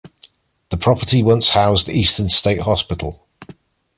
[0.69, 3.27] The property once housed Eastern State Hospital.